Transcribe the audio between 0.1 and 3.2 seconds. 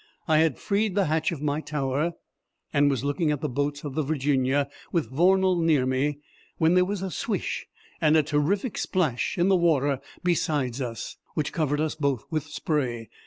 I had freed the hatch of my tower, and was